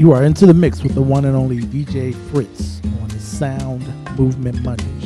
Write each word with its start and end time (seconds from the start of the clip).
You 0.00 0.12
are 0.12 0.24
into 0.24 0.46
the 0.46 0.54
mix 0.54 0.82
with 0.82 0.94
the 0.94 1.02
one 1.02 1.26
and 1.26 1.36
only 1.36 1.58
DJ 1.58 2.14
Fritz 2.30 2.80
on 3.02 3.08
the 3.08 3.18
Sound 3.18 3.86
Movement 4.18 4.62
Monday 4.62 4.99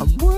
I'm 0.00 0.37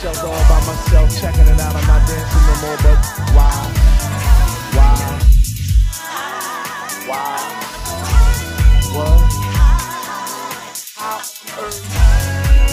shelter 0.00 0.28
all 0.28 0.44
by 0.46 0.60
myself, 0.62 1.10
checking 1.20 1.42
it 1.42 1.58
out. 1.58 1.74
I'm 1.74 1.86
not 1.90 2.06
dancing 2.06 2.44
no 2.46 2.54
more, 2.62 2.78
but 2.86 3.02
why? 3.34 3.50
Why? 4.78 4.94
Why? 7.08 7.34
What? 8.94 9.18
How 10.94 11.18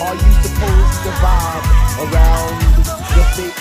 are 0.05 0.13
you 0.13 0.31
supposed 0.45 0.97
to 1.01 1.11
vibe 1.17 1.65
around 2.05 2.55
the 2.85 3.25
fake 3.33 3.57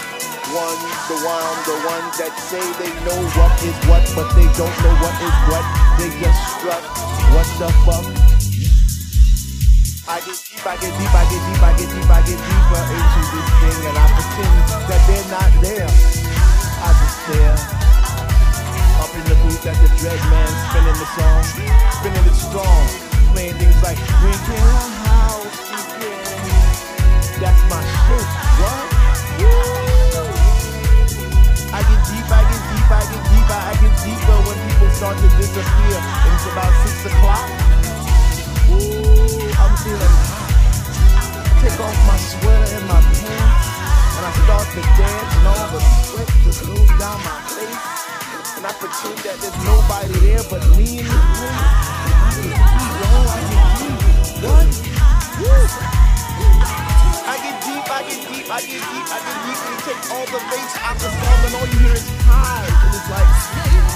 ones, 0.52 0.92
the 1.08 1.16
one, 1.24 1.56
the 1.64 1.76
ones 1.88 2.12
that 2.20 2.36
say 2.36 2.60
they 2.76 2.92
know 3.08 3.20
what 3.32 3.54
is 3.64 3.78
what, 3.88 4.04
but 4.12 4.28
they 4.36 4.48
don't 4.60 4.76
know 4.84 4.94
what 5.00 5.16
is 5.24 5.36
what. 5.48 5.64
They 5.96 6.10
just 6.20 6.40
strut. 6.52 6.84
What 7.32 7.48
the 7.58 7.72
fuck? 7.88 8.43
I 10.14 10.20
get 10.22 10.38
deep, 10.46 10.62
I 10.62 10.78
get 10.78 10.94
deep, 10.94 11.10
I 11.10 11.26
get 11.26 11.42
deep, 11.42 11.58
I 11.58 11.74
get 11.74 11.90
deep, 11.90 12.06
I 12.06 12.22
get 12.22 12.38
deeper 12.38 12.82
into 12.86 13.22
this 13.34 13.50
thing, 13.58 13.82
and 13.82 13.98
I 13.98 14.06
pretend 14.14 14.62
that 14.86 15.02
they're 15.10 15.26
not 15.26 15.50
there. 15.58 15.90
I 15.90 16.88
just 17.02 17.18
stare 17.26 17.58
up 19.02 19.10
in 19.10 19.26
the 19.26 19.34
booth 19.42 19.66
at 19.66 19.74
the 19.74 19.90
dread 19.98 20.22
man 20.30 20.46
spinning 20.70 20.98
the 21.02 21.08
song, 21.18 21.42
spinning 21.98 22.26
it 22.30 22.38
strong, 22.38 22.86
playing 23.34 23.58
things 23.58 23.74
like 23.82 23.98
"We 24.22 24.30
can 24.46 24.62
house 25.02 25.50
again." 25.82 26.46
That's 27.42 27.62
my 27.66 27.82
shit. 27.82 28.26
What? 28.62 28.86
Woo! 29.42 30.30
I 31.74 31.82
get 31.90 32.00
deep, 32.06 32.28
I 32.30 32.42
get 32.46 32.62
deep, 32.70 32.86
I 32.86 33.02
get 33.02 33.22
deeper, 33.34 33.60
I 33.66 33.74
get 33.82 33.94
deeper 34.06 34.38
when 34.46 34.56
people 34.62 34.90
start 34.94 35.18
to 35.18 35.28
disappear. 35.42 35.98
And 35.98 36.30
it's 36.38 36.46
about 36.54 36.70
six 36.86 37.02
o'clock. 37.10 37.50
I'm 39.24 39.72
feeling 39.80 40.16
hot. 40.28 40.52
Take 41.64 41.80
off 41.80 41.96
my 42.04 42.18
sweater 42.20 42.76
and 42.76 42.84
my 42.84 43.00
pants, 43.00 43.64
and 44.20 44.24
I 44.28 44.32
start 44.44 44.68
to 44.68 44.82
dance, 45.00 45.32
and 45.40 45.48
all 45.48 45.64
the 45.72 45.80
sweat 45.80 46.28
just 46.44 46.60
goes 46.68 46.92
down 47.00 47.16
my 47.24 47.40
face. 47.56 48.04
And 48.60 48.68
I 48.68 48.72
pretend 48.76 49.16
that 49.24 49.40
there's 49.40 49.56
nobody 49.64 50.12
there 50.28 50.44
but 50.52 50.60
me 50.76 51.00
get 51.00 51.08
deep. 53.80 53.96
What? 54.44 55.72
I 57.24 57.40
get 57.40 57.56
deep, 57.64 57.88
I 57.88 58.04
get 58.04 58.20
deep, 58.28 58.44
I 58.44 58.60
get 58.60 58.76
deep, 58.76 59.08
I 59.08 59.18
get 59.24 59.38
deep, 59.40 59.60
and 59.64 59.80
take 59.88 60.04
all 60.12 60.26
the 60.28 60.40
bass 60.52 60.76
out 60.84 61.00
the 61.00 61.08
song, 61.08 61.40
and 61.48 61.54
all 61.56 61.64
you 61.64 61.78
hear 61.80 61.96
is 61.96 62.04
highs, 62.28 62.68
and 62.68 62.92
it's 62.92 63.08
like, 63.08 63.24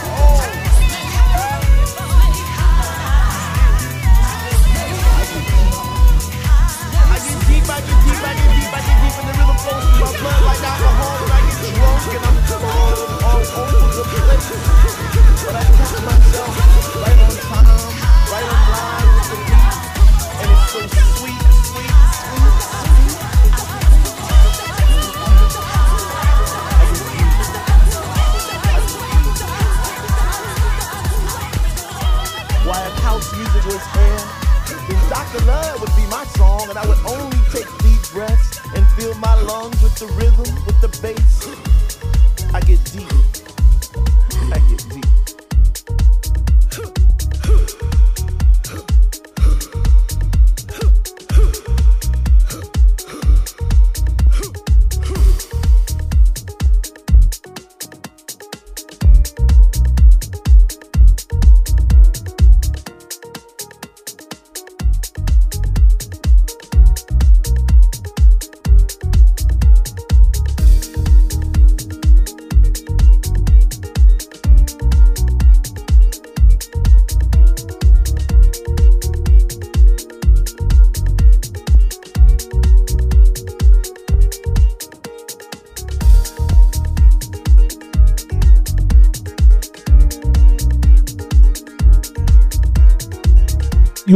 oh. 0.08 0.67
I 7.78 7.80
get 7.80 7.94
deep, 8.02 8.18
I 8.18 8.34
get 8.34 8.50
deep, 8.58 8.74
I 8.74 8.80
get 8.82 8.98
deep, 8.98 9.14
and 9.18 9.28
the 9.28 9.34
rhythm 9.38 9.58
flows 9.62 9.86
through 9.86 10.02
my 10.02 10.10
blood. 10.18 10.42
Like 10.50 10.66
alcohol, 10.66 11.14
and 11.22 11.30
I 11.30 11.40
get 11.46 11.74
drunk, 11.78 12.10
and 12.10 12.26
I'm 12.26 12.38
all 12.58 13.38
over 13.38 13.94
the 13.94 14.04
place. 14.18 14.50
But 15.46 15.54
I 15.54 15.62
catch 15.62 15.94
myself 16.02 16.58
right 16.98 17.18
on 17.22 17.34
time, 17.38 17.70
right 18.34 18.46
on 18.50 18.62
line 18.74 18.97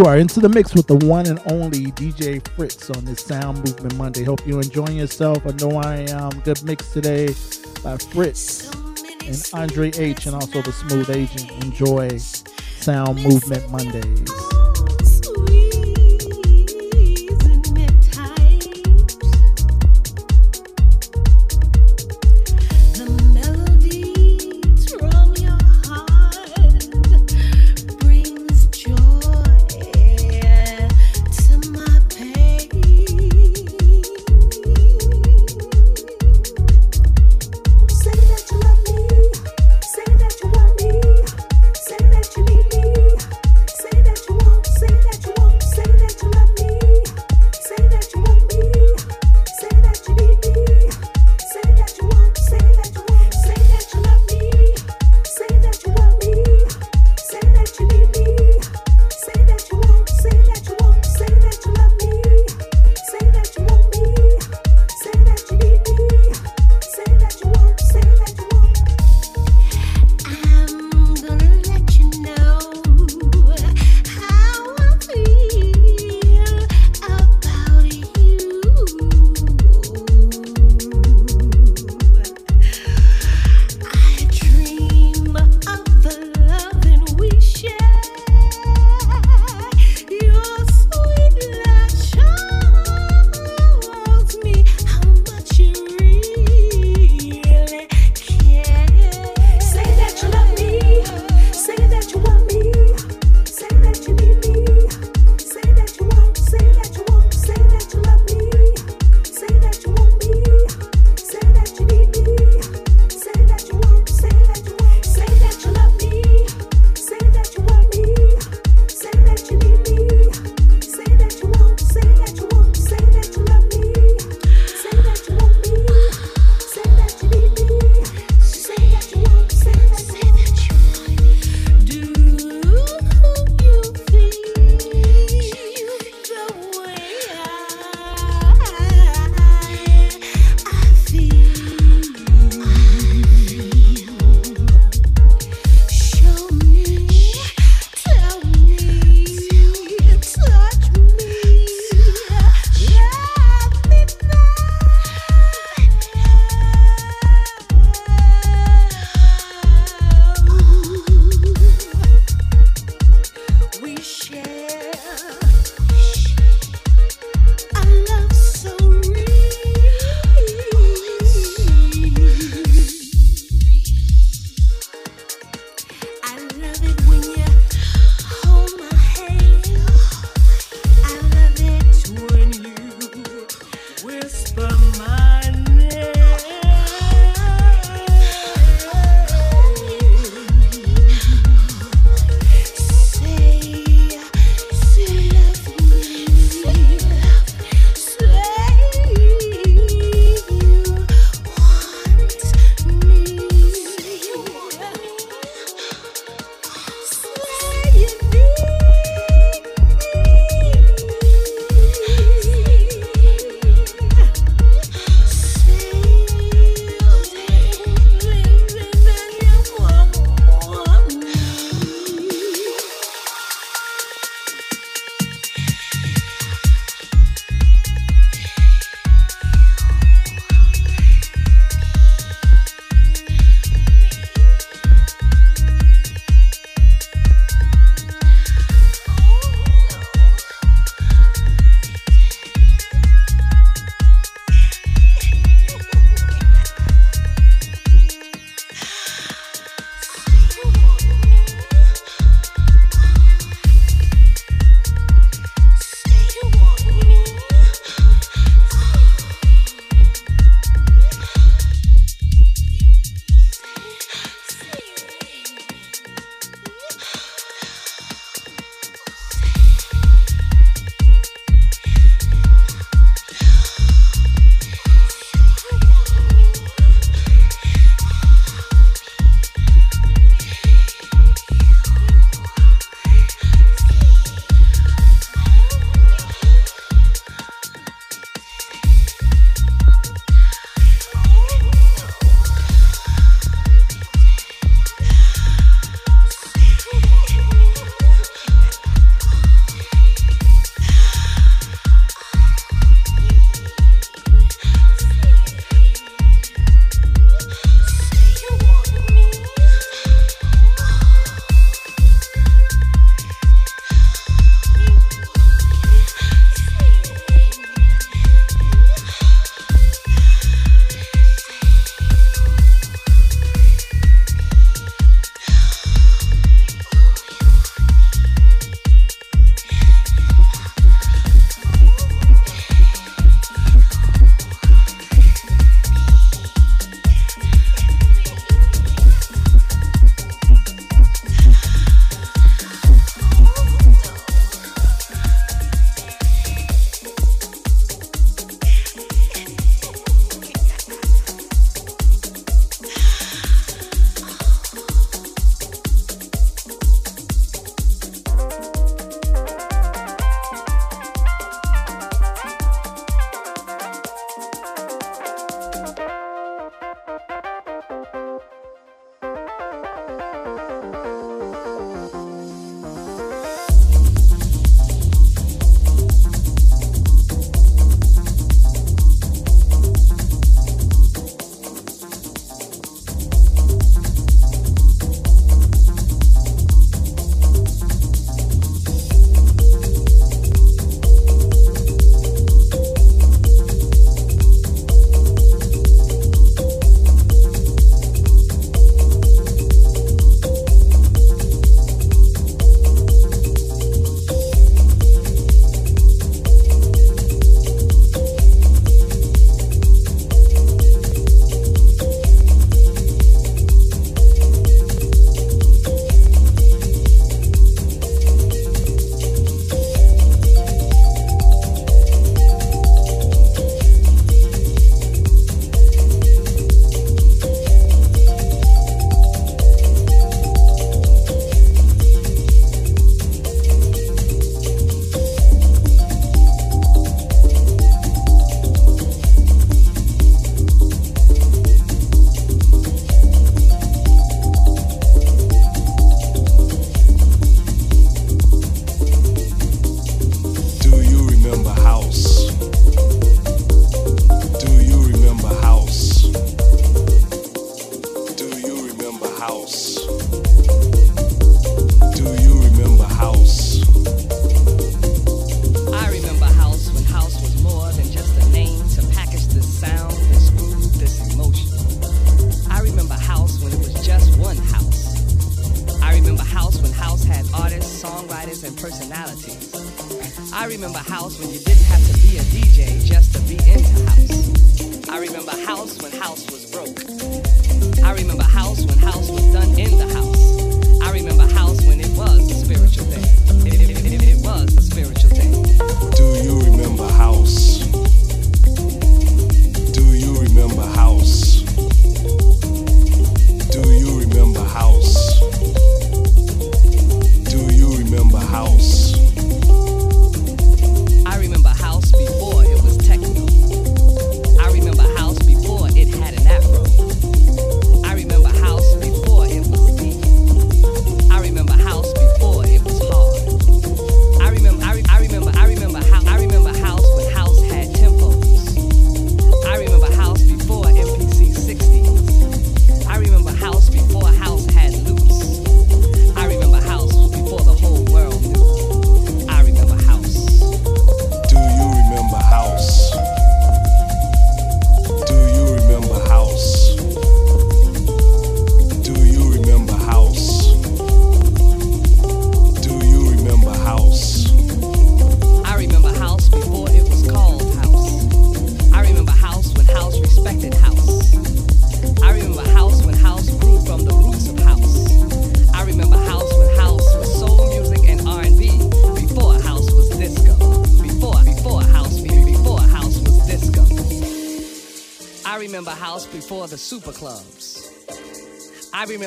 You 0.03 0.09
are 0.09 0.18
into 0.18 0.40
the 0.40 0.48
mix 0.48 0.74
with 0.74 0.88
the 0.88 0.96
one 1.07 1.26
and 1.26 1.38
only 1.46 1.92
DJ 1.92 2.44
Fritz 2.57 2.90
on 2.90 3.05
this 3.05 3.24
Sound 3.24 3.59
Movement 3.59 3.94
Monday. 3.94 4.24
Hope 4.24 4.44
you're 4.44 4.61
enjoying 4.61 4.96
yourself. 4.96 5.46
I 5.46 5.53
know 5.53 5.78
I 5.78 5.98
am. 6.11 6.40
Good 6.40 6.61
mix 6.64 6.92
today 6.92 7.28
by 7.84 7.96
Fritz 7.98 8.68
and 8.74 9.48
Andre 9.55 9.92
H. 9.94 10.26
and 10.26 10.34
also 10.34 10.61
the 10.61 10.72
Smooth 10.72 11.09
Agent. 11.09 11.53
Enjoy 11.64 12.18
Sound 12.18 13.22
Movement 13.22 13.70
Mondays. 13.70 14.41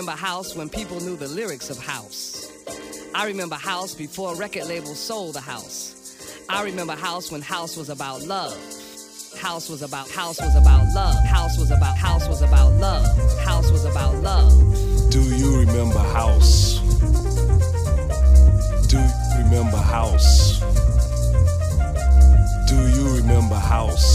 remember 0.06 0.22
house 0.22 0.56
when 0.56 0.70
people 0.70 1.00
knew 1.00 1.16
the 1.16 1.28
lyrics 1.28 1.72
of 1.72 1.80
house. 1.80 2.52
I 3.16 3.26
remember 3.26 3.56
house 3.56 3.96
before 3.96 4.36
record 4.36 4.68
labels 4.68 5.00
sold 5.00 5.34
the 5.34 5.42
house. 5.42 6.46
I 6.48 6.64
remember 6.64 6.94
house 6.94 7.32
when 7.32 7.42
house 7.42 7.76
was 7.76 7.90
about 7.90 8.22
love. 8.22 8.54
House 9.40 9.68
was 9.68 9.82
about 9.82 10.08
house 10.12 10.40
was 10.40 10.56
about 10.56 10.86
love. 10.94 11.16
House 11.26 11.58
was 11.58 11.72
about 11.72 11.98
house 11.98 12.28
was 12.28 12.44
about 12.44 12.74
love. 12.74 13.04
House 13.40 13.72
was 13.72 13.84
about 13.86 14.14
love. 14.18 14.52
Do 15.10 15.24
you 15.24 15.58
remember 15.62 15.98
house? 15.98 16.78
Do 18.86 19.00
you 19.00 19.44
remember 19.44 19.78
house? 19.78 20.60
Do 22.70 22.78
you 22.96 23.10
remember 23.16 23.56
house? 23.56 24.15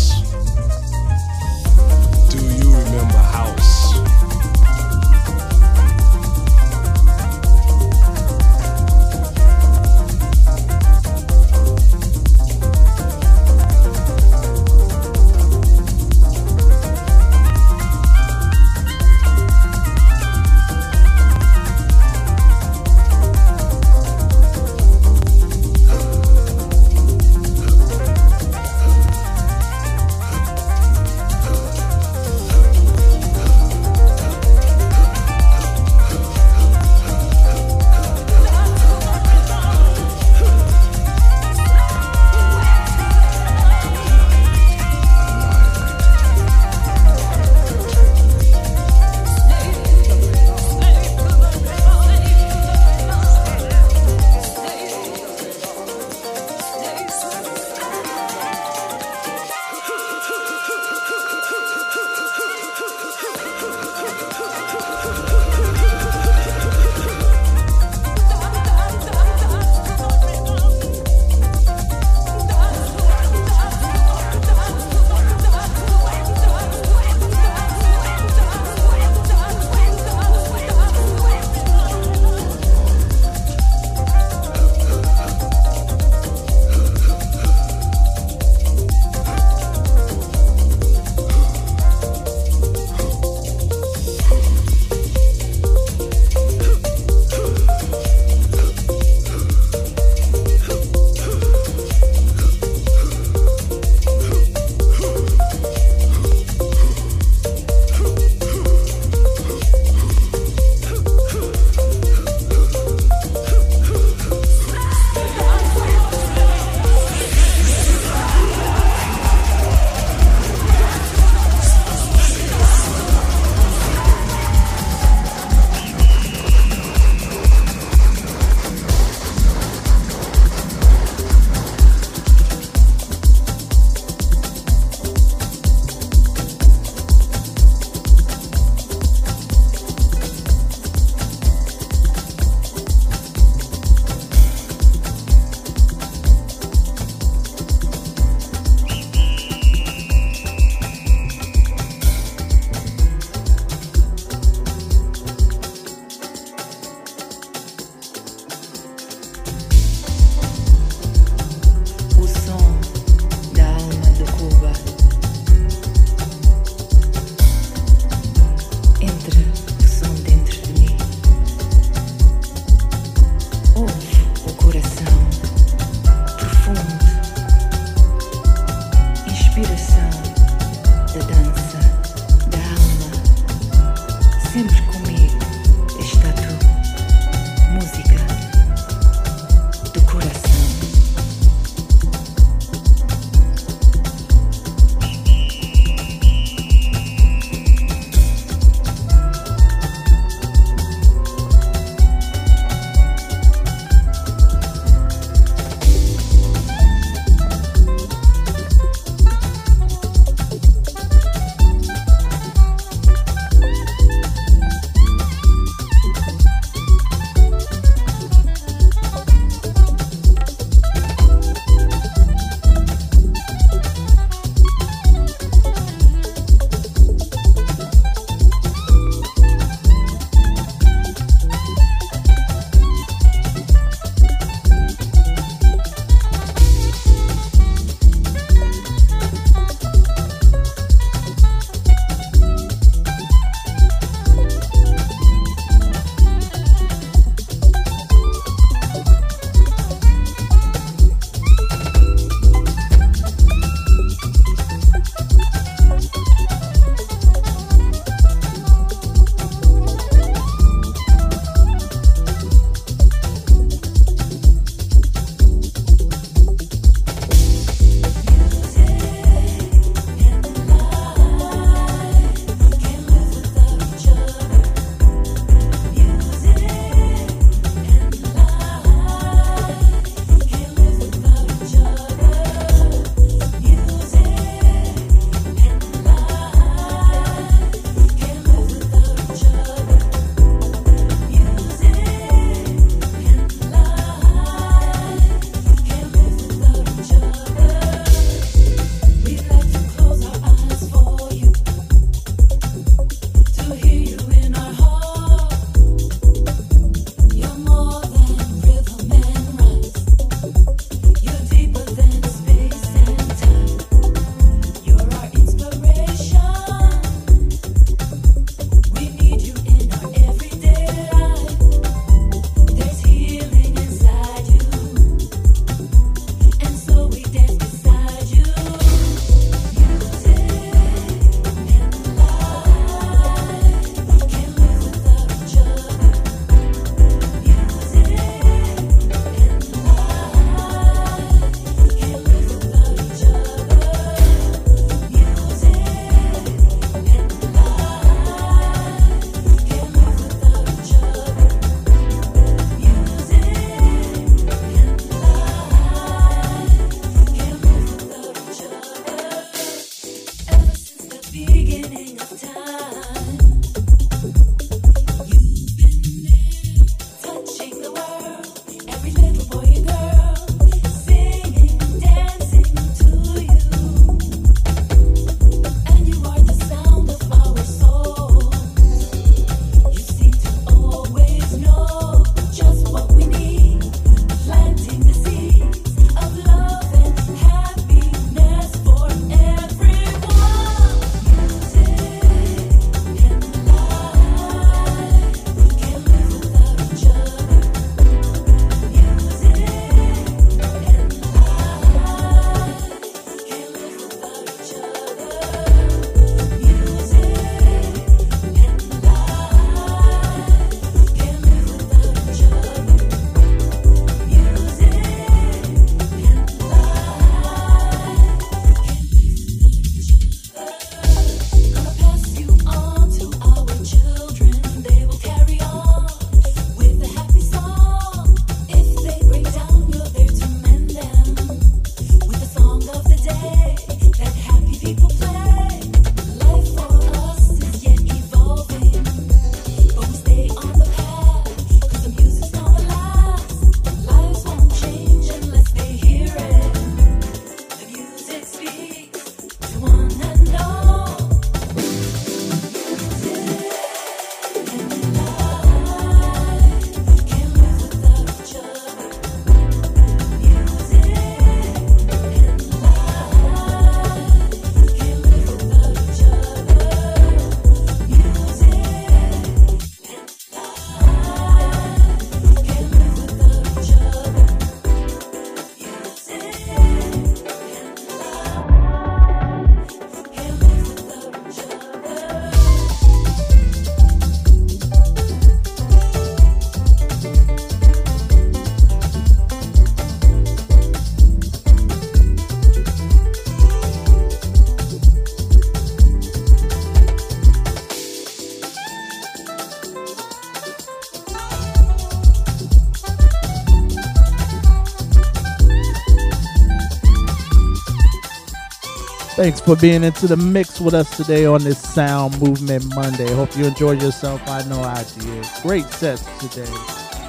Thanks 509.40 509.58
for 509.58 509.74
being 509.74 510.04
into 510.04 510.26
the 510.26 510.36
mix 510.36 510.82
with 510.82 510.92
us 510.92 511.16
today 511.16 511.46
on 511.46 511.64
this 511.64 511.80
Sound 511.80 512.38
Movement 512.42 512.84
Monday. 512.94 513.32
Hope 513.32 513.56
you 513.56 513.64
enjoyed 513.64 514.02
yourself. 514.02 514.42
I 514.46 514.62
know 514.64 514.82
I 514.82 515.02
did. 515.18 515.46
Great 515.62 515.86
sets 515.86 516.22
today 516.38 516.70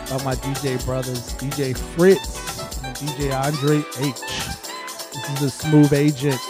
by 0.10 0.22
my 0.22 0.36
DJ 0.36 0.84
brothers, 0.84 1.34
DJ 1.36 1.74
Fritz 1.74 2.84
and 2.84 2.94
DJ 2.98 3.34
Andre 3.34 3.78
H. 4.06 4.20
This 5.14 5.30
is 5.30 5.40
the 5.40 5.50
Smooth 5.50 5.94
Agent. 5.94 6.42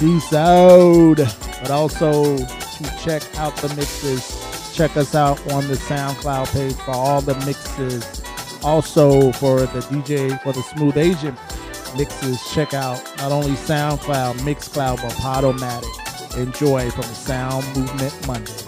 Peace 0.00 0.32
out. 0.32 1.16
But 1.60 1.70
also 1.70 2.38
to 2.38 2.98
check 3.04 3.22
out 3.36 3.54
the 3.56 3.68
mixes, 3.76 4.74
check 4.74 4.96
us 4.96 5.14
out 5.14 5.38
on 5.52 5.68
the 5.68 5.74
SoundCloud 5.74 6.50
page 6.54 6.76
for 6.76 6.92
all 6.92 7.20
the 7.20 7.34
mixes. 7.44 8.22
Also 8.64 9.32
for 9.32 9.60
the 9.60 9.80
DJ 9.80 10.42
for 10.42 10.54
the 10.54 10.62
Smooth 10.62 10.96
Agent 10.96 11.38
mixes, 11.96 12.40
check 12.52 12.74
out 12.74 13.02
not 13.18 13.32
only 13.32 13.52
SoundCloud, 13.52 14.34
Mixcloud, 14.40 15.02
but 15.02 15.12
Podomatic. 15.12 16.36
Enjoy 16.36 16.90
from 16.90 17.04
Sound 17.04 17.64
Movement 17.76 18.26
Monday. 18.26 18.65